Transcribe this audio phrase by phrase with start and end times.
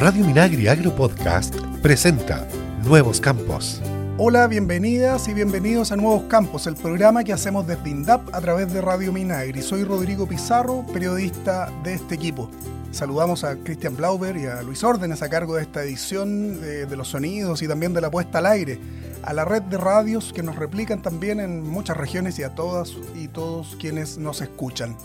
[0.00, 2.48] Radio Minagri Agro Podcast presenta
[2.86, 3.82] Nuevos Campos.
[4.16, 8.72] Hola, bienvenidas y bienvenidos a Nuevos Campos, el programa que hacemos desde INDAP a través
[8.72, 9.60] de Radio Minagri.
[9.60, 12.50] Soy Rodrigo Pizarro, periodista de este equipo.
[12.92, 16.96] Saludamos a Cristian Blauber y a Luis Órdenes a cargo de esta edición de, de
[16.96, 18.80] los sonidos y también de la puesta al aire,
[19.22, 22.96] a la red de radios que nos replican también en muchas regiones y a todas
[23.14, 24.96] y todos quienes nos escuchan.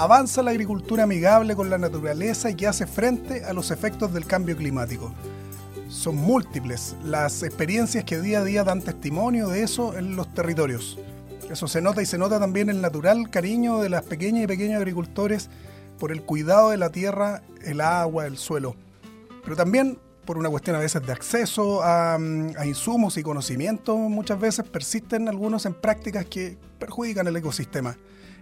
[0.00, 4.24] Avanza la agricultura amigable con la naturaleza y que hace frente a los efectos del
[4.24, 5.12] cambio climático.
[5.90, 10.98] Son múltiples las experiencias que día a día dan testimonio de eso en los territorios.
[11.50, 14.78] Eso se nota y se nota también el natural cariño de las pequeñas y pequeños
[14.78, 15.50] agricultores
[15.98, 18.76] por el cuidado de la tierra, el agua, el suelo.
[19.44, 22.16] Pero también por una cuestión a veces de acceso a,
[22.64, 27.98] insumos y conocimiento, muchas veces persisten algunos en prácticas que perjudican el ecosistema.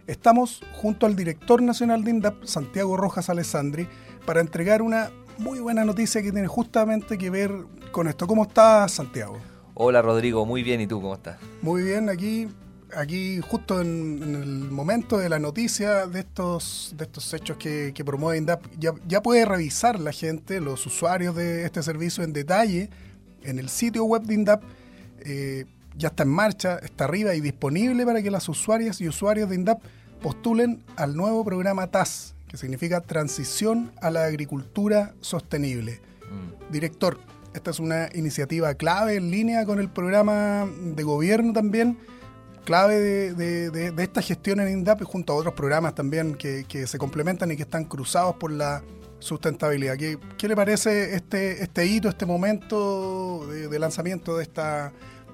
[0.08, 3.86] Estamos junto al director nacional de INDAP, Santiago Rojas Alessandri,
[4.24, 7.52] para entregar una muy buena noticia que tiene justamente que ver
[7.92, 8.26] con esto.
[8.26, 9.36] ¿Cómo estás, Santiago?
[9.74, 10.46] Hola, Rodrigo.
[10.46, 10.80] Muy bien.
[10.80, 11.36] ¿Y tú cómo estás?
[11.60, 12.08] Muy bien.
[12.08, 12.48] Aquí,
[12.96, 17.92] aquí justo en, en el momento de la noticia de estos, de estos hechos que,
[17.94, 22.32] que promueve INDAP, ya, ya puede revisar la gente, los usuarios de este servicio en
[22.32, 22.88] detalle
[23.42, 24.62] en el sitio web de INDAP.
[25.20, 25.66] Eh,
[25.98, 29.56] ya está en marcha, está arriba y disponible para que las usuarias y usuarios de
[29.56, 29.82] INDAP
[30.22, 36.00] postulen al nuevo programa TAS, que significa Transición a la Agricultura Sostenible.
[36.30, 36.72] Mm.
[36.72, 37.18] Director,
[37.54, 41.98] esta es una iniciativa clave en línea con el programa de gobierno también,
[42.64, 46.64] clave de, de, de, de esta gestión en INDAP junto a otros programas también que,
[46.68, 48.82] que, se complementan y que están cruzados por la
[49.18, 49.96] sustentabilidad.
[49.96, 54.92] ¿Qué, qué le parece este, este hito, este momento de, lanzamiento de, esta,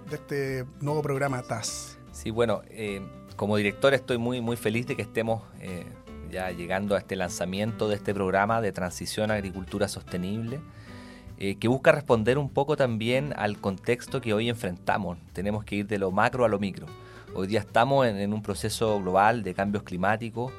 [0.08, 1.98] de este nuevo programa TAS?
[2.12, 3.02] Sí, bueno, eh
[3.36, 5.84] como director estoy muy, muy feliz de que estemos eh,
[6.30, 10.60] ya llegando a este lanzamiento de este programa de transición a agricultura sostenible,
[11.38, 15.18] eh, que busca responder un poco también al contexto que hoy enfrentamos.
[15.32, 16.86] Tenemos que ir de lo macro a lo micro.
[17.34, 20.52] Hoy día estamos en, un proceso global de cambios climáticos,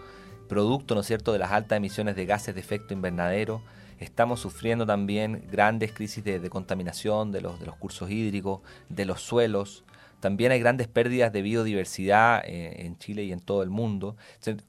[0.50, 3.62] producto, ¿no cierto?, de las altas emisiones de gases de efecto invernadero.
[4.00, 9.22] Estamos sufriendo también grandes crisis de, contaminación de los, de los cursos hídricos, de los
[9.22, 9.86] suelos,
[10.26, 14.16] también hay grandes pérdidas de biodiversidad eh, en Chile y en todo el mundo.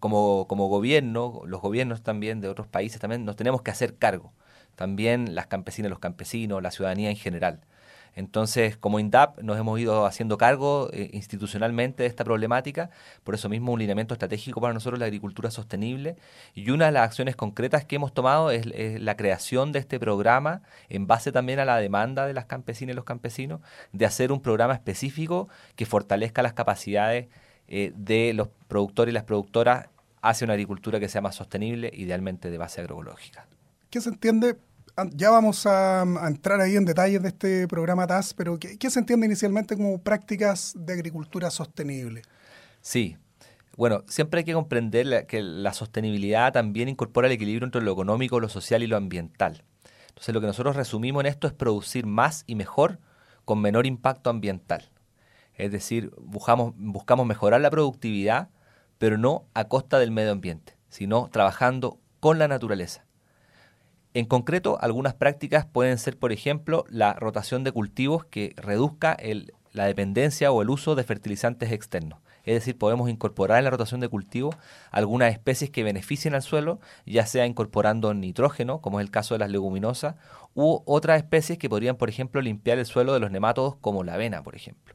[0.01, 4.35] Como, como gobierno, los gobiernos también de otros países también nos tenemos que hacer cargo.
[4.75, 7.61] También las campesinas, los campesinos, la ciudadanía en general.
[8.17, 12.91] Entonces, como INDAP nos hemos ido haciendo cargo eh, institucionalmente de esta problemática,
[13.23, 16.17] por eso mismo un lineamiento estratégico para nosotros la agricultura sostenible
[16.55, 20.01] y una de las acciones concretas que hemos tomado es, es, la creación de este
[20.01, 23.61] programa en base también a la demanda de las campesinas y los campesinos
[23.93, 27.29] de hacer un programa específico que fortalezca las capacidades
[27.69, 29.89] eh, de los productores y las productoras
[30.23, 33.47] hacia una agricultura que sea más sostenible, idealmente de base agroecológica.
[33.91, 34.57] ¿Qué se entiende
[35.13, 38.99] ya vamos a, entrar ahí en detalles de este programa TAS, pero ¿qué, ¿qué, se
[38.99, 42.23] entiende inicialmente como prácticas de agricultura sostenible?
[42.81, 43.17] Sí.
[43.77, 48.41] Bueno, siempre hay que comprender que la sostenibilidad también incorpora el equilibrio entre lo económico,
[48.41, 49.65] lo social y lo ambiental.
[50.09, 52.99] Entonces, lo que nosotros resumimos en esto es producir más y mejor
[53.45, 54.91] con menor impacto ambiental.
[55.55, 58.49] Es decir, buscamos, buscamos mejorar la productividad,
[58.99, 63.06] pero no a costa del medio ambiente, sino trabajando con la naturaleza.
[64.17, 69.53] En concreto, algunas prácticas pueden ser, por ejemplo, la rotación de cultivos que reduzca el,
[69.73, 72.21] la dependencia o el uso de fertilizantes externos.
[72.45, 74.57] Es decir, podemos incorporar en la rotación de cultivos
[74.91, 79.41] algunas especies que beneficien al suelo, ya sea incorporando nitrógeno, como es el caso de
[79.41, 80.15] las leguminosas,
[80.55, 84.15] u otras especies que podrían, por ejemplo, limpiar el suelo de los nemátodos, como la
[84.15, 84.95] avena, por ejemplo.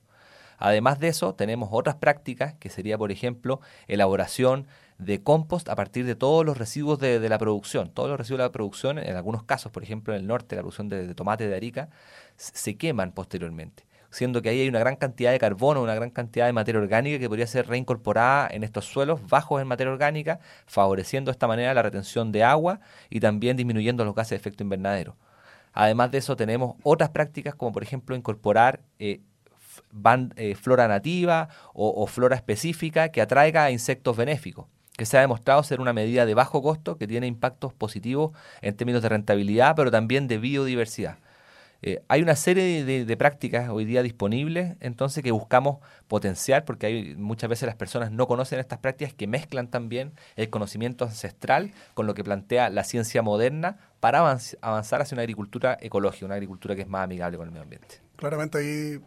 [0.57, 4.67] Además de eso, tenemos otras prácticas, que sería, por ejemplo, elaboración
[5.01, 7.89] de compost a partir de todos los residuos de, de, la producción.
[7.89, 10.62] Todos los residuos de la producción, en algunos casos, por ejemplo, en el norte, la
[10.62, 11.89] producción de, tomate de Arica,
[12.38, 16.45] se queman posteriormente siendo que ahí hay una gran cantidad de carbono, una gran cantidad
[16.45, 21.31] de materia orgánica que podría ser reincorporada en estos suelos bajos en materia orgánica, favoreciendo
[21.31, 25.16] de esta manera la retención de agua y también disminuyendo los gases de efecto invernadero.
[25.72, 29.22] Además de eso, tenemos otras prácticas como por ejemplo incorporar eh,
[30.35, 34.66] eh, flora nativa o, o flora específica que atraiga a insectos benéficos
[34.97, 38.76] que se ha demostrado ser una medida de bajo costo que tiene impactos positivos en
[38.76, 41.17] términos de rentabilidad, pero también de biodiversidad.
[41.84, 46.85] Eh, hay una serie de, de, prácticas hoy día disponibles, entonces que buscamos potenciar, porque
[46.85, 51.72] hay muchas veces las personas no conocen estas prácticas que mezclan también el conocimiento ancestral
[51.96, 56.76] con lo que plantea la ciencia moderna para avanzar hacia una agricultura ecológica, una agricultura
[56.76, 57.99] que es más amigable con el medio ambiente.
[58.16, 58.99] Claramente ahí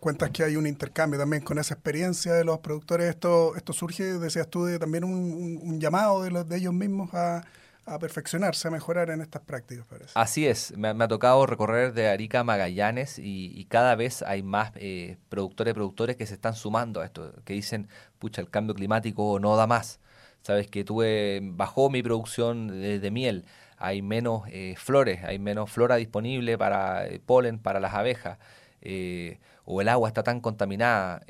[0.00, 3.08] cuentas que hay un intercambio también con esa experiencia de los productores.
[3.08, 7.44] Esto, esto surge, decías tú, de también un, llamado de, los, de ellos mismos a,
[7.86, 10.12] a perfeccionarse, a mejorar en estas prácticas, parece.
[10.14, 14.72] Así es, me, ha tocado recorrer de Arica a Magallanes y, cada vez hay más
[14.76, 17.88] eh, productores y productores que se están sumando a esto, que dicen,
[18.18, 20.00] pucha, el cambio climático no da más.
[20.42, 23.44] Sabes que tuve, bajó mi producción de, miel,
[23.76, 28.38] hay menos eh, flores, hay menos flora disponible para eh, polen para las abejas.
[29.64, 31.22] O el agua está tan contaminada,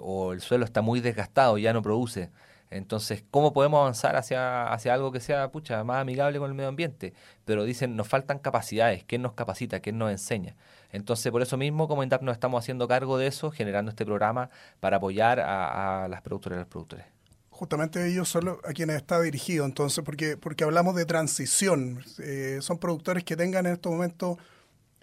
[0.00, 2.30] o el suelo está muy desgastado y ya no produce.
[2.70, 6.68] Entonces, ¿cómo podemos avanzar hacia, hacia algo que sea pucha, más amigable con el medio
[6.68, 7.14] ambiente?
[7.44, 9.80] Pero dicen, nos faltan capacidades, ¿quién nos capacita?
[9.80, 10.54] ¿Quién nos enseña?
[10.90, 14.50] Entonces, por eso mismo, como INDAP nos estamos haciendo cargo de eso, generando este programa
[14.80, 17.06] para apoyar a, las productoras y los productores.
[17.50, 22.04] Justamente ellos son a quienes está dirigido, entonces, porque, porque hablamos de transición.
[22.18, 24.36] Eh, son productores que tengan en estos momentos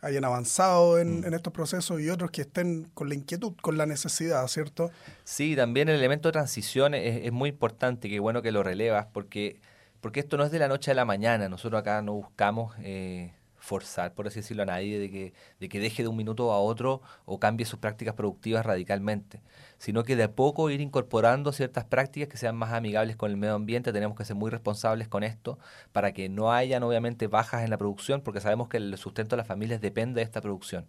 [0.02, 1.26] hayan avanzado en, mm.
[1.26, 4.92] en, estos procesos y otros que estén con la inquietud, con la necesidad, ¿cierto?
[5.24, 9.08] Sí, también el elemento de transición es, es muy importante, que bueno que lo relevas,
[9.12, 9.60] porque,
[10.02, 12.76] porque esto no es de la noche a la mañana, nosotros acá no buscamos...
[12.80, 13.34] Eh,
[13.66, 16.60] forzar, por así decirlo, a nadie de que, de que deje de un minuto a
[16.60, 19.42] otro o cambie sus prácticas productivas radicalmente,
[19.80, 23.38] sino que de a poco ir incorporando ciertas prácticas que sean más amigables con el
[23.38, 23.92] medio ambiente.
[23.92, 25.58] Tenemos que ser muy responsables con esto
[25.92, 29.38] para que no hayan obviamente bajas en la producción, porque sabemos que el sustento de
[29.38, 30.86] las familias depende de esta producción.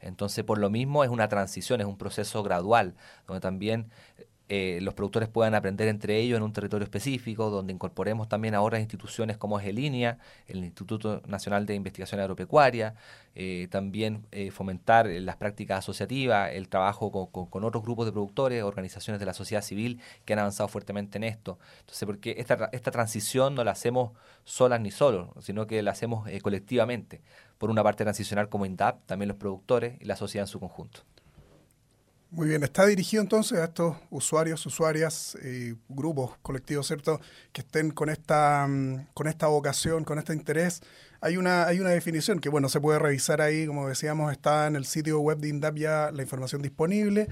[0.00, 2.94] Entonces, por lo mismo, es una transición, es un proceso gradual,
[3.26, 3.90] donde también
[4.54, 8.78] eh, los productores puedan aprender entre ellos en un territorio específico, donde incorporemos también ahora
[8.78, 12.94] instituciones como es el INIA, el Instituto Nacional de Investigación Agropecuaria,
[13.34, 19.20] eh, también eh, fomentar las prácticas asociativas, el trabajo con, otros grupos de productores, organizaciones
[19.20, 21.58] de la sociedad civil que han avanzado fuertemente en esto.
[21.80, 24.12] Entonces, porque esta, esta transición no la hacemos
[24.44, 27.22] solas ni solos, sino que la hacemos colectivamente.
[27.56, 31.00] Por una parte transicional como INDAP, también los productores y la sociedad en su conjunto.
[32.34, 37.20] Muy bien, está dirigido entonces a estos usuarios, usuarias, y grupos colectivos, ¿cierto?
[37.52, 40.80] Que estén con esta, mm, con esta vocación, con este interés.
[41.20, 44.76] Hay una, hay una definición que, bueno, se puede revisar ahí, como decíamos, está en
[44.76, 47.28] el sitio web de INDAP ya la información disponible.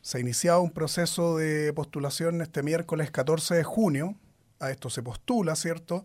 [0.00, 4.14] Se ha iniciado un proceso de postulación este miércoles 14 de junio.
[4.60, 6.04] A esto se postula, ¿cierto?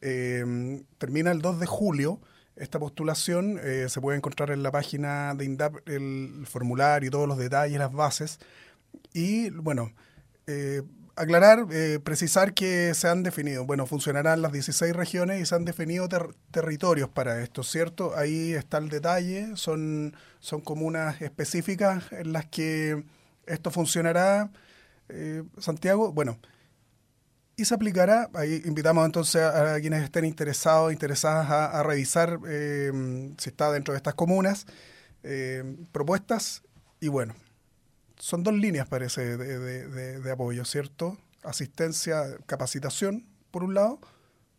[0.00, 2.18] Eh, termina el 2 de julio.
[2.56, 7.28] Esta postulación eh, se puede encontrar en la página de INDAP, el formulario y todos
[7.28, 8.38] los detalles, las bases.
[9.12, 9.92] Y bueno,
[10.46, 10.82] eh,
[11.16, 15.66] aclarar, eh, precisar que se han definido, bueno, funcionarán las 16 regiones y se han
[15.66, 16.08] definido
[16.50, 18.16] territorios para esto, ¿cierto?
[18.16, 23.04] Ahí está el detalle, son, son comunas específicas en las que
[23.46, 24.50] esto funcionará.
[25.58, 26.38] Santiago, bueno,
[27.56, 32.92] y se aplicará, ahí invitamos entonces a, quienes estén interesados, interesadas a, revisar eh,
[33.38, 34.66] si está dentro de estas comunas,
[35.22, 36.62] eh, propuestas,
[37.00, 37.34] y bueno,
[38.18, 41.18] son dos líneas parece de, de, apoyo, ¿cierto?
[41.42, 44.00] Asistencia, capacitación, por un lado.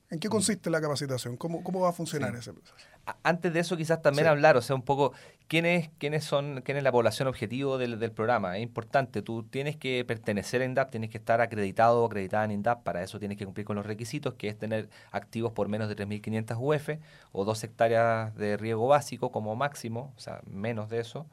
[0.09, 0.31] ¿En qué mm.
[0.31, 1.37] consiste la capacitación?
[1.37, 2.75] ¿Cómo, cómo va a funcionar ese proceso?
[3.23, 5.13] antes de eso quizás también hablar, o sea, un poco
[5.47, 8.57] quiénes quiénes son quién es la población objetivo del, del, programa.
[8.57, 12.51] Es importante, tú tienes que pertenecer a INDAP, tienes que estar acreditado o acreditada en
[12.51, 15.87] INDAP, para eso tienes que cumplir con los requisitos, que es tener activos por menos
[15.89, 16.89] de 3.500 UF
[17.31, 21.27] o dos hectáreas de riego básico como máximo, o sea, menos de eso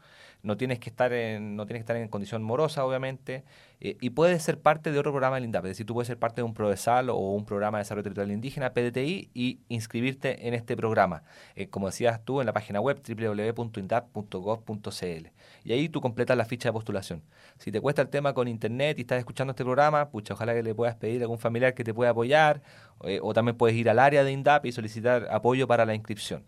[0.45, 3.45] no tienes que estar en, no tienes que estar en condición morosa, obviamente,
[3.81, 6.19] eh, y puedes ser parte de otro programa del INDAP, es decir, tú puedes ser
[6.19, 10.55] parte de un PRODESAL o un programa de desarrollo territorial indígena, PDTI, y inscribirte en
[10.55, 11.25] este programa,
[11.57, 15.29] eh, como decías tú, en la página web www.indap.gov.cl.
[15.65, 17.23] Y ahí tú completas la ficha de postulación.
[17.59, 20.63] Si te cuesta el tema con internet y estás escuchando este programa, pucha, ojalá que
[20.63, 22.61] le puedas pedir a algún familiar que te pueda apoyar,
[23.05, 26.45] eh, o también puedes ir al área de INDAP y solicitar apoyo para la inscripción.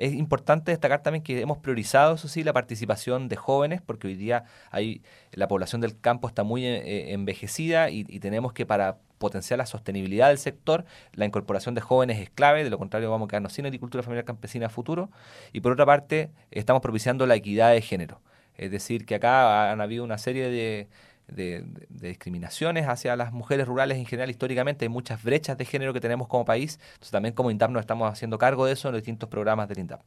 [0.00, 4.14] Es importante destacar también que hemos priorizado, eso sí, la participación de jóvenes, porque hoy
[4.14, 5.02] día hay,
[5.32, 10.28] la población del campo está muy eh, envejecida y, tenemos que para potenciar la sostenibilidad
[10.28, 13.66] del sector, la incorporación de jóvenes es clave, de lo contrario vamos a quedarnos sin
[13.66, 15.10] agricultura familiar campesina a futuro.
[15.52, 18.22] Y por otra parte, estamos propiciando la equidad de género.
[18.56, 20.88] Es decir, que acá han habido una serie de,
[21.32, 24.84] de, discriminaciones hacia las mujeres rurales en general históricamente.
[24.84, 26.78] Hay muchas brechas de género que tenemos como país.
[26.92, 29.78] Entonces también como INDAP nos estamos haciendo cargo de eso en los distintos programas del
[29.78, 30.00] INDAP.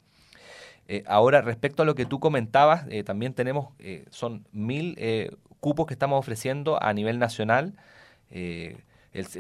[0.87, 4.97] Eh, ahora, respecto a lo que tú comentabas, eh, también tenemos, eh, son mil
[5.59, 7.73] cupos que estamos ofreciendo a nivel nacional.
[8.29, 8.77] El,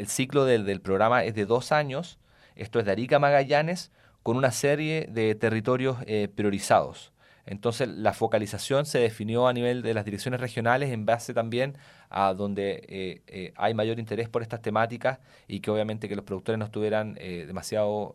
[0.07, 2.19] ciclo del programa es de dos años.
[2.55, 5.97] Esto es de Arica Magallanes con una serie de territorios
[6.35, 7.12] priorizados.
[7.45, 11.77] Entonces la focalización se definió a nivel de las direcciones regionales en base también
[12.09, 16.23] a donde eh, eh, hay mayor interés por estas temáticas y que obviamente que los
[16.23, 18.13] productores no estuvieran eh, demasiado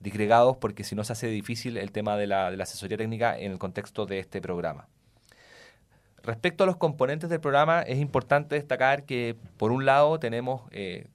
[0.00, 3.38] disgregados porque si no se hace difícil el tema de la, de la asesoría técnica
[3.38, 4.88] en el contexto de este programa.
[6.22, 10.62] Respecto a los componentes del programa, es importante destacar que, por un lado, tenemos,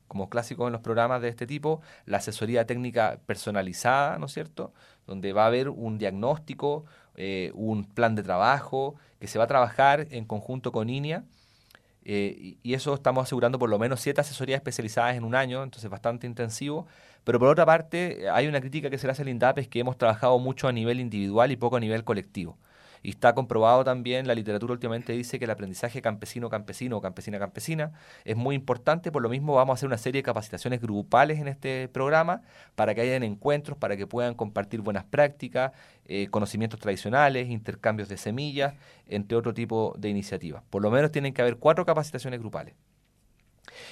[0.08, 4.74] como clásico en los programas de este tipo, la asesoría técnica personalizada, ¿no es cierto?
[5.06, 6.86] Donde va a haber un diagnóstico,
[7.18, 11.24] eh, un plan de trabajo, que se va a trabajar en conjunto con INEA.
[12.08, 15.90] Eh, y eso estamos asegurando por lo menos siete asesorías especializadas en un año, entonces
[15.90, 16.88] bastante intensivo.
[17.24, 19.80] Pero por otra parte, hay una crítica que se le hace al INDAP, es que
[19.80, 22.58] hemos trabajado mucho a nivel individual y poco a nivel colectivo.
[23.06, 27.92] Y está comprobado también, la literatura últimamente dice que el aprendizaje campesino-campesino o campesina-campesina
[28.24, 31.48] es muy importante, por lo mismo vamos a hacer una serie de capacitaciones grupales en
[31.48, 32.42] este programa
[32.74, 35.72] para que hayan encuentros, para que puedan compartir buenas prácticas,
[36.08, 38.74] eh, conocimientos tradicionales, intercambios de semillas,
[39.08, 40.64] entre otro tipo de iniciativas.
[40.72, 42.74] Por lo menos tienen que haber cuatro capacitaciones grupales.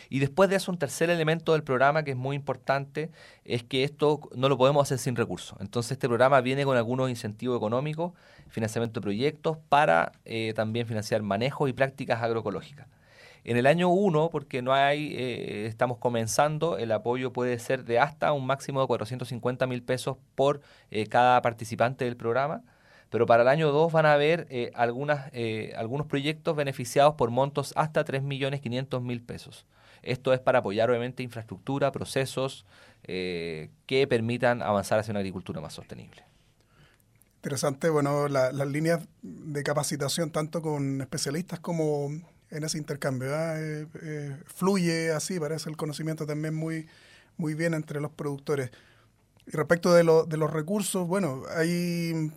[0.10, 3.12] Y después de eso, un tercer elemento del programa que es muy importante
[3.46, 5.58] es que esto no lo podemos hacer sin recursos.
[5.62, 8.13] Entonces, este programa viene con algunos incentivos económicos,
[8.50, 12.88] financiamiento de proyectos para eh, también financiar manejos y prácticas agroecológicas.
[13.46, 18.00] En el año 1, porque no hay, eh, estamos comenzando, el apoyo puede ser de
[18.00, 20.62] hasta un máximo de 450 mil pesos por
[20.92, 22.62] eh, cada participante del programa
[23.13, 25.32] pero para el año 2 van a haber algunas,
[25.77, 29.65] algunos proyectos beneficiados por montos hasta 3.500.000 pesos.
[30.03, 32.65] Esto es para apoyar obviamente infraestructura, procesos
[33.05, 36.24] eh, que permitan avanzar hacia una agricultura más sostenible.
[37.38, 42.10] Interesante, bueno, las líneas de capacitación tanto con especialistas como
[42.50, 43.29] en ese intercambio.
[43.29, 46.88] Eh, eh, fluye así, parece el conocimiento también muy,
[47.36, 48.72] muy bien entre los productores.
[49.45, 52.31] Y respecto de, de los recursos, bueno, ahí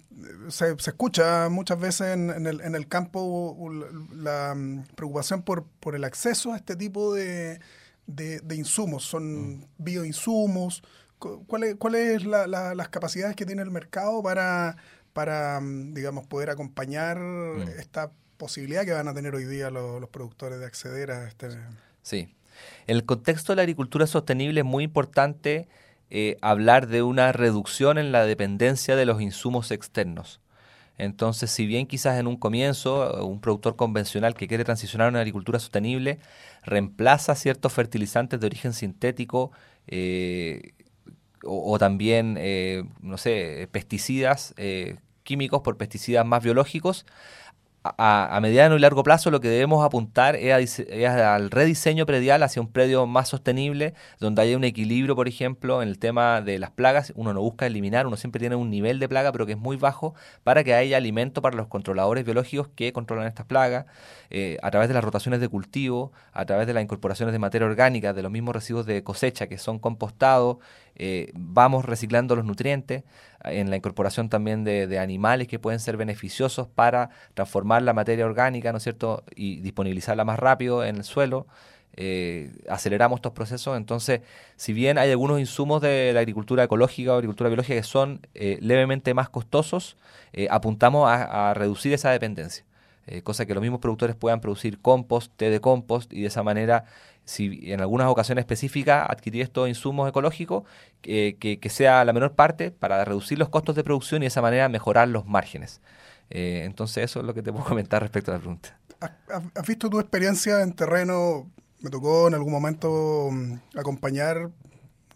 [0.49, 3.71] se, escucha muchas veces en, el, en el campo
[4.13, 7.61] la, mm, preocupación por, por el acceso a este tipo de,
[8.07, 9.05] de, insumos.
[9.05, 9.65] Son mm.
[9.79, 10.83] bioinsumos.
[11.19, 11.95] ¿Cuáles cuál
[12.51, 14.77] las capacidades que tiene el mercado para,
[15.13, 17.19] para mm, digamos, poder acompañar
[17.79, 21.51] esta posibilidad que van a tener hoy día los, los productores de acceder a este...
[22.03, 22.35] Sí.
[22.87, 25.69] El contexto de la agricultura sostenible es muy importante
[26.11, 30.41] eh, hablar de una reducción en la dependencia de los insumos externos.
[30.99, 35.21] Entonces, si bien quizás en un comienzo un productor convencional que quiere transicionar a una
[35.21, 36.19] agricultura sostenible
[36.65, 39.53] reemplaza ciertos fertilizantes de origen sintético
[39.89, 40.73] eh,
[41.45, 44.55] o, también, eh, no sé, pesticidas
[45.27, 47.05] químicos por pesticidas más biológicos,
[47.99, 52.69] a, mediano y largo plazo lo que debemos apuntar es, al rediseño predial hacia un
[52.69, 57.13] predio más sostenible, donde haya un equilibrio, por ejemplo, en el tema de las plagas.
[57.17, 59.77] Uno no busca eliminar, uno siempre tiene un nivel de plaga, pero que es muy
[59.77, 60.15] bajo,
[60.45, 63.87] para que haya alimento para los controladores biológicos que controlan estas plagas,
[64.31, 67.67] eh, a través de las rotaciones de cultivo, a través de las incorporaciones de materia
[67.67, 70.59] orgánica, de los mismos residuos de cosecha que son compostados,
[70.99, 73.05] eh, vamos reciclando los nutrientes,
[73.45, 78.73] en la incorporación también de, animales que pueden ser beneficiosos para transformar la materia orgánica,
[78.73, 81.47] ¿no es cierto?, y disponibilizarla más rápido en el suelo.
[81.99, 83.77] Eh, aceleramos estos procesos.
[83.77, 84.21] Entonces,
[84.57, 88.59] si bien hay algunos insumos de la agricultura ecológica o agricultura biológica que son eh,
[88.61, 89.97] levemente más costosos,
[90.51, 92.65] apuntamos a, reducir esa dependencia.
[93.23, 96.85] Cosa que los mismos productores puedan producir compost, té de compost y de esa manera
[97.27, 100.63] si en algunas ocasiones específicas adquirir estos insumos ecológicos,
[101.03, 104.43] que, que, sea la menor parte para reducir los costos de producción y de esa
[104.43, 105.81] manera mejorar los márgenes.
[106.31, 108.79] Eh, entonces eso es lo que te puedo comentar respecto a la pregunta.
[109.55, 111.51] ¿Has visto tu experiencia en terreno?
[111.81, 114.51] Me tocó en algún momento mm, acompañar,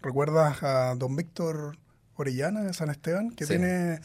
[0.03, 1.79] ¿recuerdas a don Víctor
[2.21, 3.31] Orellana de San Esteban?
[3.31, 4.01] Que tiene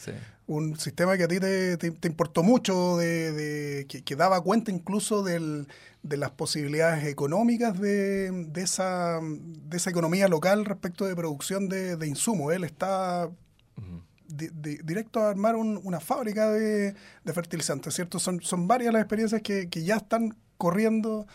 [0.47, 5.67] un sistema que a ti te, te, importó mucho, de, que, daba cuenta incluso del,
[6.03, 11.95] de las posibilidades económicas de, de, esa, de esa economía local respecto de producción de,
[11.97, 12.53] de insumos.
[12.53, 13.29] Él está
[14.27, 16.95] directo a armar una fábrica de,
[17.33, 18.19] fertilizantes, ¿cierto?
[18.19, 21.27] Son, son varias las experiencias que, que ya están corriendo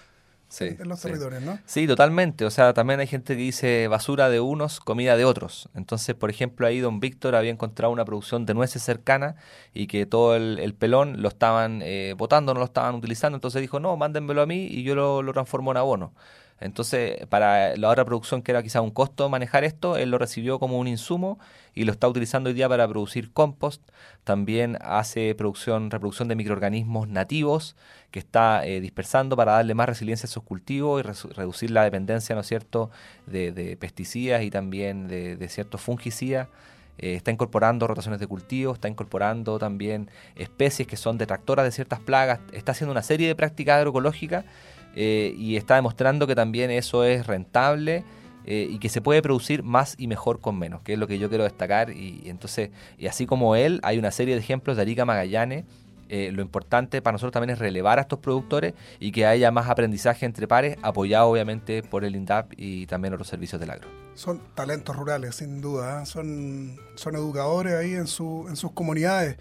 [0.50, 1.58] sí, en los territorios, ¿no?
[1.64, 2.44] Sí, totalmente.
[2.44, 5.70] O sea, también hay gente que dice basura de unos, comida de otros.
[5.74, 9.36] Entonces, por ejemplo, ahí don Víctor había encontrado una producción de nueces cercana
[9.72, 13.36] y que todo el, pelón lo estaban eh, botando, no lo estaban utilizando.
[13.36, 16.12] Entonces dijo, no, mándenmelo a mí y yo lo, lo transformo en abono.
[16.60, 20.58] Entonces, para la otra producción que era quizá un costo manejar esto, él lo recibió
[20.58, 21.38] como un insumo
[21.74, 23.82] y lo está utilizando hoy día para producir compost.
[24.24, 27.76] También hace producción, reproducción de microorganismos nativos
[28.10, 32.34] que está eh, dispersando para darle más resiliencia a sus cultivos y reducir la dependencia,
[32.34, 32.90] ¿no es cierto?,
[33.26, 36.48] de, pesticidas y también de, ciertos fungicidas.
[36.98, 42.00] Eh, está incorporando rotaciones de cultivo, está incorporando también especies que son detractoras de ciertas
[42.00, 44.44] plagas, está haciendo una serie de prácticas agroecológicas
[44.94, 48.04] eh, y está demostrando que también eso es rentable
[48.44, 51.18] eh, y que se puede producir más y mejor con menos, que es lo que
[51.18, 51.90] yo quiero destacar.
[51.90, 55.64] Y, entonces, y así como él, hay una serie de ejemplos de Arica Magallanes
[56.12, 59.70] eh, lo importante para nosotros también es relevar a estos productores y que haya más
[59.70, 63.88] aprendizaje entre pares, apoyado obviamente por el INDAP y también otros servicios del agro.
[64.14, 66.06] Son talentos rurales, sin duda, ¿eh?
[66.06, 69.36] son, son educadores ahí en, su, en sus comunidades.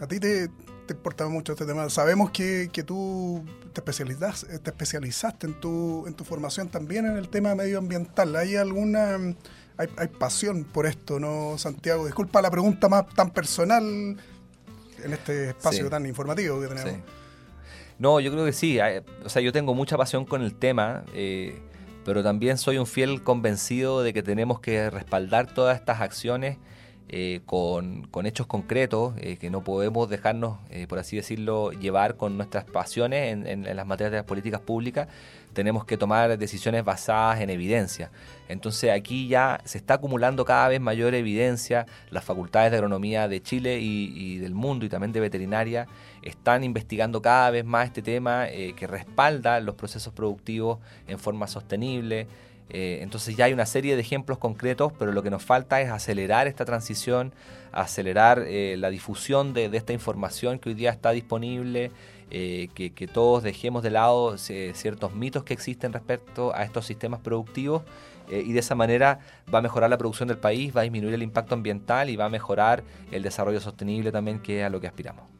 [0.00, 0.48] A ti te,
[0.90, 1.88] te importa mucho este tema.
[1.88, 7.16] Sabemos que, que tú te especializaste, te especializaste en, tu, en tu formación también en
[7.16, 8.34] el tema medioambiental.
[8.34, 9.14] ¿Hay alguna...
[9.76, 12.06] Hay, hay, pasión por esto, ¿no, Santiago?
[12.06, 17.00] Disculpa la pregunta más tan personal, en este espacio tan informativo que tenemos.
[18.00, 18.78] No, yo creo que sí.
[19.24, 21.62] O sea, yo tengo mucha pasión con el tema, eh,
[22.04, 26.58] pero también soy un fiel convencido de que tenemos que respaldar todas estas acciones
[27.12, 32.36] eh, con, hechos concretos, eh, que no podemos dejarnos, eh, por así decirlo, llevar con
[32.36, 35.08] nuestras pasiones en, las materias de las políticas públicas.
[35.52, 38.12] Tenemos que tomar decisiones basadas en evidencia.
[38.48, 41.84] Entonces aquí ya se está acumulando cada vez mayor evidencia.
[42.10, 45.88] Las facultades de agronomía de Chile y del mundo y también de veterinaria
[46.22, 52.28] están investigando cada vez más este tema que respalda los procesos productivos en forma sostenible.
[52.70, 55.90] Eh, entonces ya hay una serie de ejemplos concretos, pero lo que nos falta es
[55.90, 57.32] acelerar esta transición,
[57.72, 61.90] acelerar eh, la difusión de, esta información que hoy día está disponible,
[62.30, 67.20] eh, que, que, todos dejemos de lado ciertos mitos que existen respecto a estos sistemas
[67.20, 67.82] productivos
[68.30, 69.18] y de esa manera
[69.52, 72.26] va a mejorar la producción del país, va a disminuir el impacto ambiental y va
[72.26, 75.39] a mejorar el desarrollo sostenible también, que es a lo que aspiramos.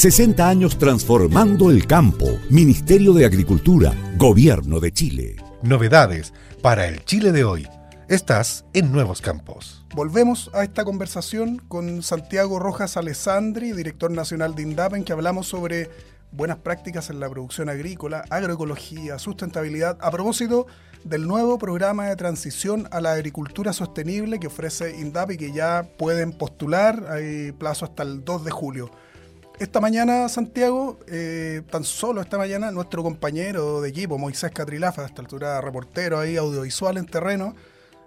[0.00, 2.24] 60 años transformando el campo.
[2.48, 5.36] Ministerio de Agricultura, Gobierno de Chile.
[5.60, 7.68] Novedades para el Chile de hoy.
[8.08, 9.84] Estás en Nuevos Campos.
[9.94, 15.48] Volvemos a esta conversación con Santiago Rojas Alessandri, director nacional de INDAP, en que hablamos
[15.48, 15.90] sobre
[16.32, 20.66] buenas prácticas en la producción agrícola, agroecología, sustentabilidad, a propósito
[21.04, 25.90] del nuevo programa de transición a la agricultura sostenible que ofrece INDAP y que ya
[25.98, 28.90] pueden postular, hay plazo hasta el 2 de julio.
[29.60, 35.04] Esta mañana, Santiago, eh, tan solo esta mañana, nuestro compañero de equipo, Moisés Catrilafa, a
[35.04, 37.54] esta altura reportero ahí, audiovisual en terreno,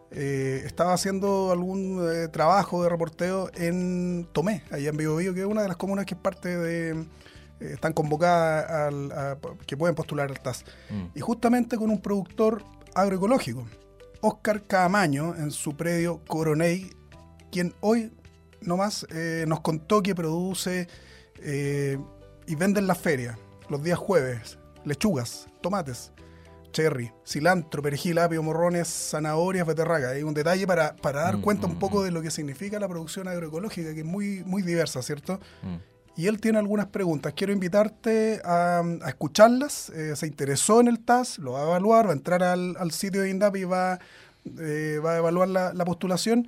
[0.10, 5.46] eh, estaba haciendo algún eh, trabajo de reporteo en Tomé, allá en Biobío, que es
[5.46, 7.06] una de las comunas que es parte de...
[7.60, 9.38] están convocadas al, a,
[9.68, 10.66] que pueden postular al TAS.
[10.90, 11.06] Mm.
[11.14, 12.64] Y justamente con un productor
[12.96, 13.68] agroecológico,
[14.22, 16.90] Oscar Camaño, en su predio Coroney,
[17.52, 18.12] quien hoy
[18.60, 19.06] nomás
[19.46, 20.88] nos contó que produce
[21.44, 21.98] eh,
[22.48, 23.38] y venden la feria
[23.70, 26.12] los días jueves lechugas, tomates,
[26.72, 30.10] cherry, cilantro, perejil, apio, morrones, zanahorias, beterraga.
[30.10, 32.88] Hay un detalle para, para dar mm, cuenta un poco de lo que significa la
[32.88, 35.40] producción agroecológica, que es muy, muy diversa, ¿cierto?
[35.62, 35.76] Mm.
[36.16, 37.34] Y él tiene algunas preguntas.
[37.36, 39.90] Quiero invitarte a, a escucharlas.
[39.90, 42.92] Eh, se interesó en el TAS, lo va a evaluar, va a entrar al, al
[42.92, 44.00] sitio de INDAP y va,
[44.60, 46.48] eh, va a evaluar la, la postulación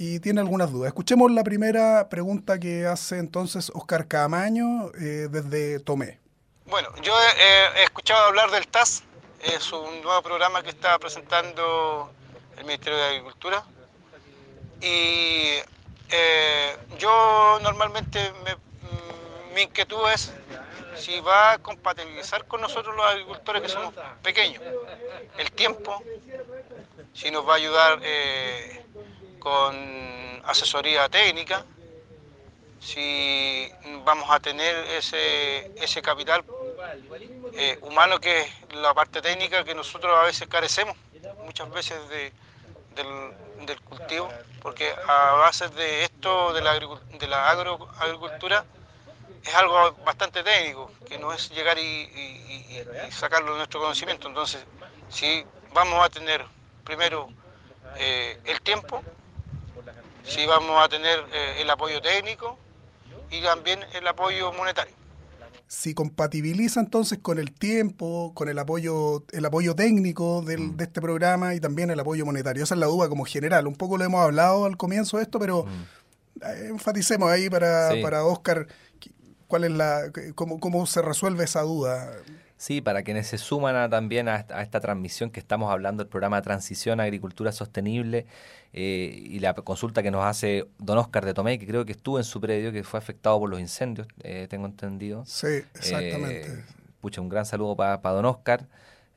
[0.00, 0.88] y tiene algunas dudas.
[0.88, 6.18] Escuchemos la primera pregunta que hace entonces Oscar Camaño eh, desde Tomé.
[6.64, 9.02] Bueno, yo he, escuchado hablar del TAS,
[9.42, 12.10] es un nuevo programa que está presentando
[12.56, 13.62] el Ministerio de Agricultura
[14.80, 15.58] y
[16.08, 18.56] eh, yo normalmente me,
[19.54, 20.32] mi inquietud es
[20.96, 24.62] si va a compatibilizar con nosotros los agricultores que somos pequeños,
[25.36, 26.02] el tiempo,
[27.12, 27.98] si nos va a ayudar...
[28.02, 28.86] Eh,
[29.40, 31.64] con asesoría técnica,
[32.80, 33.70] si
[34.04, 36.44] vamos a tener ese, ese capital
[37.54, 40.96] eh, humano que es la parte técnica que nosotros a veces carecemos,
[41.44, 42.32] muchas veces de,
[42.94, 44.28] del, cultivo,
[44.62, 48.64] porque a base de esto, de la, de la agroagricultura,
[49.44, 54.28] es algo bastante técnico, que no es llegar y, y, y sacarlo de nuestro conocimiento.
[54.28, 54.64] Entonces,
[55.08, 56.44] si vamos a tener
[56.84, 57.28] primero
[57.96, 59.02] eh, el tiempo,
[60.24, 62.58] si vamos a tener eh, el apoyo técnico
[63.30, 64.94] y también el apoyo monetario.
[65.66, 70.76] Si compatibiliza entonces con el tiempo, con el apoyo, el apoyo técnico del, mm.
[70.76, 72.64] de este programa y también el apoyo monetario.
[72.64, 73.68] Esa es la duda como general.
[73.68, 76.44] Un poco lo hemos hablado al comienzo de esto, pero mm.
[76.70, 78.02] enfaticemos ahí para, sí.
[78.02, 78.66] para Oscar
[79.50, 82.08] ¿Cuál es la, cómo, cómo se resuelve esa duda?
[82.60, 87.00] Sí, para quienes se suman también a esta, transmisión que estamos hablando, el programa Transición
[87.00, 88.26] a Agricultura Sostenible
[88.74, 92.18] eh, y la consulta que nos hace don Oscar de Tomé, que creo que estuvo
[92.18, 95.24] en su predio, que fue afectado por los incendios, eh, tengo entendido.
[95.24, 96.52] Sí, exactamente.
[96.52, 96.64] Eh,
[97.00, 98.68] pucha, un gran saludo para don Oscar.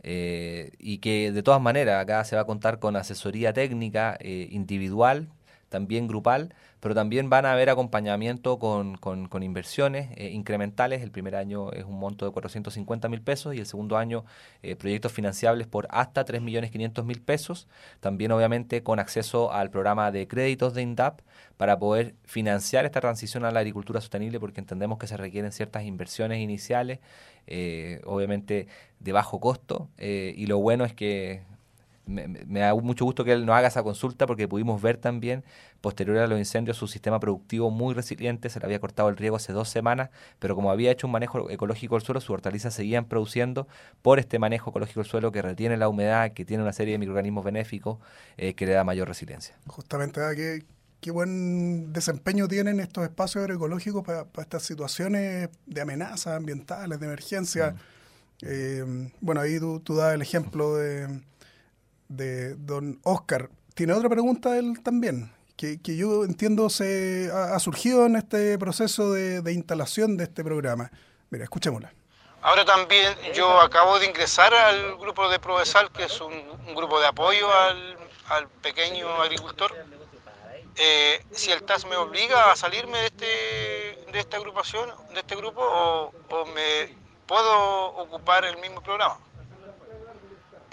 [0.01, 5.27] y que de todas maneras acá se va a contar con asesoría técnica individual,
[5.73, 11.01] también grupal, pero también van a haber acompañamiento con, con, inversiones eh, incrementales.
[11.01, 14.23] El primer año es un monto de 450 mil pesos y el segundo año
[14.61, 17.67] eh, proyectos financiables por hasta 3 millones 500 mil pesos.
[18.01, 21.21] También obviamente con acceso al programa de créditos de INDAP
[21.57, 25.85] para poder financiar esta transición a la agricultura sostenible porque entendemos que se requieren ciertas
[25.85, 26.99] inversiones iniciales,
[27.47, 28.67] eh, obviamente
[28.99, 29.89] de bajo costo.
[29.97, 31.41] y lo bueno es que
[32.05, 35.43] me, da mucho gusto que él nos haga esa consulta porque pudimos ver también,
[35.81, 39.35] posterior a los incendios, su sistema productivo muy resiliente, se le había cortado el riego
[39.35, 43.05] hace dos semanas, pero como había hecho un manejo ecológico del suelo, sus hortalizas seguían
[43.05, 43.67] produciendo
[44.01, 46.99] por este manejo ecológico del suelo que retiene la humedad, que tiene una serie de
[46.99, 47.99] microorganismos benéficos
[48.37, 49.55] eh, que le da mayor resiliencia.
[49.67, 50.63] Justamente, ah, qué,
[50.99, 57.71] qué buen desempeño tienen estos espacios agroecológicos para, estas situaciones de amenazas ambientales, de emergencia.
[57.71, 57.75] Mm.
[58.45, 61.07] Eh, bueno, ahí tú, tú das el ejemplo de
[62.15, 63.49] de don Oscar.
[63.73, 69.53] Tiene otra pregunta él también, que, yo entiendo se ha, surgido en este proceso de,
[69.53, 70.91] instalación de este programa.
[71.29, 71.93] Mira, escuchémosla.
[72.41, 76.33] Ahora también yo acabo de ingresar al grupo de Provesal, que es un,
[76.75, 79.71] grupo de apoyo al, pequeño agricultor.
[80.75, 83.25] Eh, si el TAS me obliga a salirme de, este,
[84.11, 86.95] de esta agrupación, de este grupo, o, o me
[87.27, 89.17] puedo ocupar el mismo programa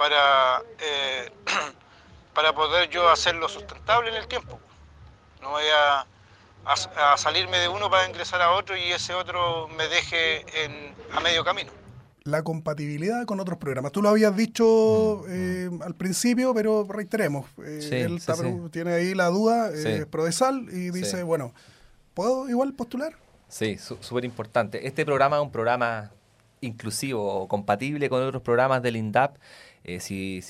[0.01, 1.31] para, eh,
[2.35, 4.59] para poder yo hacerlo sustentable en el tiempo.
[5.43, 6.07] No voy a,
[7.19, 11.45] salirme de uno para ingresar a otro y ese otro me deje en, a medio
[11.45, 11.71] camino.
[12.25, 13.93] La compatibilidad con otros programas.
[13.93, 17.45] Tú lo habías dicho eh, al principio, pero reiteremos.
[17.67, 18.21] Eh, él
[18.71, 21.53] tiene ahí la duda, eh, Prodesal, y dice, bueno,
[22.15, 23.17] ¿puedo igual postular?
[23.49, 24.87] Sí, súper importante.
[24.87, 26.11] Este programa es un programa
[26.63, 29.37] inclusivo o compatible con otros programas del INDAP
[29.85, 30.41] eh, si,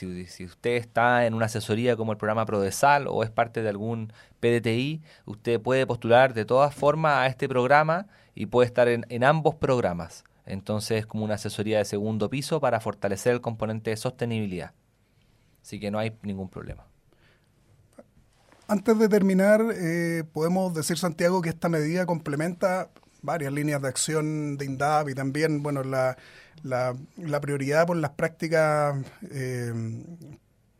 [0.44, 5.02] usted está en una asesoría como el programa Prodesal o es parte de algún PDTI,
[5.24, 9.54] usted puede postular de todas formas a este programa y puede estar en, en ambos
[9.54, 10.24] programas.
[10.46, 14.72] Entonces es como una asesoría de segundo piso para fortalecer el componente de sostenibilidad.
[15.62, 16.86] Así que no hay ningún problema.
[18.66, 22.90] Antes de terminar, eh, podemos decir, Santiago, que esta medida complementa
[23.22, 26.16] varias líneas de acción de INDAP y también, bueno, la,
[26.62, 28.96] la, prioridad por las prácticas,
[29.30, 29.72] eh,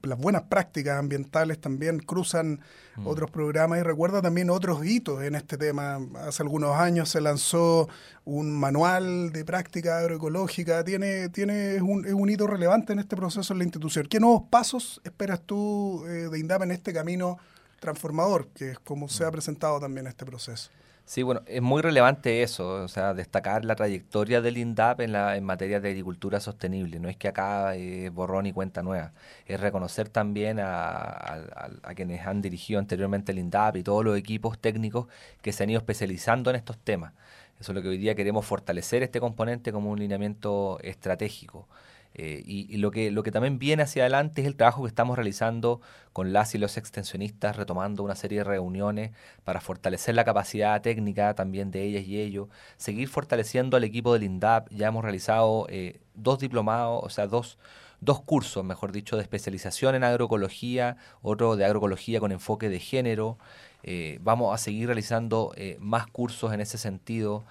[0.02, 2.60] las buenas prácticas ambientales también cruzan
[2.96, 3.06] mm.
[3.06, 6.00] otros programas y recuerda también otros hitos en este tema.
[6.26, 7.88] Hace algunos años se lanzó
[8.24, 13.52] un manual de práctica agroecológica, tiene, tiene un, es un hito relevante en este proceso
[13.52, 14.06] en la institución.
[14.06, 17.38] ¿Qué nuevos pasos esperas tú eh, de INDAP en este camino
[17.80, 19.32] transformador, que es como se ha mm.
[19.32, 20.70] presentado también este proceso?
[21.10, 25.36] Sí, bueno, es muy relevante eso, o sea, destacar la trayectoria del INDAP en, la,
[25.36, 27.00] en materia de agricultura sostenible.
[27.00, 29.12] No es que acá es borrón y cuenta nueva,
[29.44, 31.48] es reconocer también a,
[31.96, 35.08] quienes han dirigido anteriormente el INDAP y todos los equipos técnicos
[35.42, 37.12] que se han ido especializando en estos temas.
[37.58, 41.66] Eso es lo que hoy día queremos fortalecer este componente como un lineamiento estratégico.
[42.14, 45.16] Eh, y, lo, que, lo que también viene hacia adelante es el trabajo que estamos
[45.16, 45.80] realizando
[46.12, 49.12] con las y los extensionistas, retomando una serie de reuniones
[49.44, 54.24] para fortalecer la capacidad técnica también de ellas y ellos, seguir fortaleciendo al equipo del
[54.24, 54.68] INDAP.
[54.70, 57.58] Ya hemos realizado eh, dos diplomados, o sea, dos,
[58.00, 63.38] dos cursos, mejor dicho, de especialización en agroecología, otro de agroecología con enfoque de género.
[63.84, 67.44] Eh, vamos a seguir realizando más cursos en ese sentido,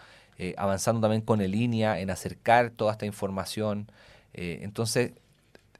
[0.58, 3.90] avanzando también con el INEA en acercar toda esta información.
[4.42, 5.12] Eh, entonces,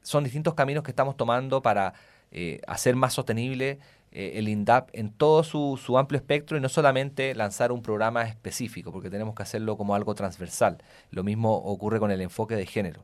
[0.02, 1.94] son distintos caminos que estamos tomando para
[2.30, 3.78] eh, hacer más sostenible
[4.12, 8.92] eh, el INDAP en todo su, amplio espectro y no solamente lanzar un programa específico,
[8.92, 10.76] porque tenemos que hacerlo como algo transversal.
[11.10, 13.02] Lo mismo ocurre con el enfoque de género.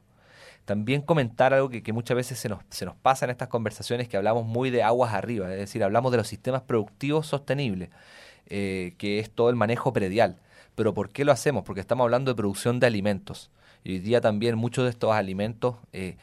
[0.66, 4.18] También comentar algo que, muchas veces se nos, se nos pasa en estas conversaciones, que
[4.18, 7.88] hablamos muy de aguas arriba, es decir, hablamos de los sistemas productivos sostenibles,
[8.46, 10.36] que es todo el manejo predial.
[10.74, 11.64] Pero ¿por qué lo hacemos?
[11.64, 13.50] Porque estamos hablando de producción de alimentos.
[13.86, 16.16] Y hoy día también muchos de estos alimentos eh,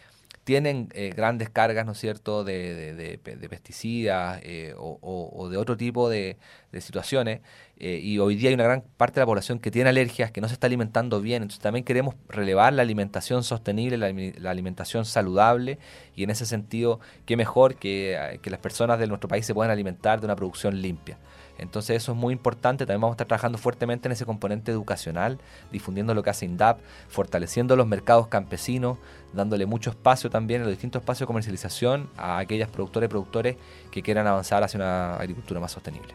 [0.43, 6.35] tienen eh, grandes cargas, ¿no es cierto?, de, pesticidas eh, o, de otro tipo de,
[6.81, 7.39] situaciones.
[7.77, 10.49] y hoy día hay una gran parte de la población que tiene alergias, que no
[10.49, 11.43] se está alimentando bien.
[11.43, 15.79] Entonces también queremos relevar la alimentación sostenible, la, alimentación saludable.
[16.17, 19.71] Y en ese sentido, qué mejor que, que las personas de nuestro país se puedan
[19.71, 21.17] alimentar de una producción limpia.
[21.57, 25.39] Entonces eso es muy importante, también vamos a estar trabajando fuertemente en ese componente educacional,
[25.71, 28.97] difundiendo lo que hace INDAP, fortaleciendo los mercados campesinos,
[29.33, 33.57] dándole mucho espacio también en los distintos espacios de comercialización a aquellas productores y productores
[33.91, 36.13] que quieran avanzar hacia una agricultura más sostenible.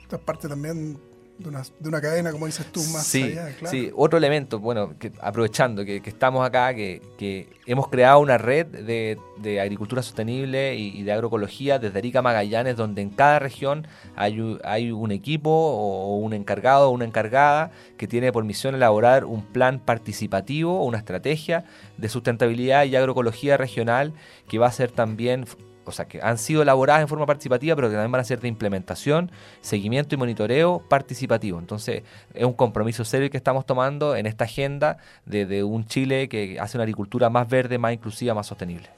[0.00, 0.98] Esta es parte también
[1.38, 3.70] de una, de una cadena, como dices tú, más sí, allá, claro.
[3.70, 8.38] Sí, otro elemento, bueno, que, aprovechando que, que, estamos acá, que, que, hemos creado una
[8.38, 13.38] red de, de agricultura sostenible y, y, de agroecología desde Arica Magallanes, donde en cada
[13.38, 18.74] región hay, hay un equipo o un encargado o una encargada que tiene por misión
[18.74, 21.64] elaborar un plan participativo, una estrategia
[21.96, 24.12] de sustentabilidad y agroecología regional
[24.48, 25.46] que va a ser también
[25.88, 28.40] o sea, que han sido elaboradas en forma participativa, pero que también van a ser
[28.40, 31.58] de implementación, seguimiento y monitoreo participativo.
[31.58, 32.02] Entonces,
[32.34, 36.58] es un compromiso serio que estamos tomando en esta agenda de, de un Chile que
[36.60, 38.88] hace una agricultura más verde, más inclusiva, más sostenible.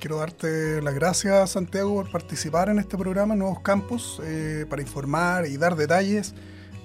[0.00, 5.44] Quiero darte las gracias, Santiago, por participar en este programa Nuevos Campos, eh, para informar
[5.46, 6.34] y dar detalles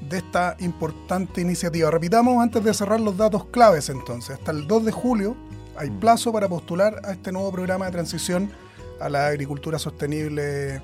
[0.10, 1.89] de esta importante iniciativa.
[1.89, 4.38] Repitamos antes de cerrar los datos claves entonces.
[4.38, 5.38] Hasta el 2 de julio
[5.78, 8.52] hay plazo para postular a este nuevo programa de transición
[9.00, 10.82] a la agricultura sostenible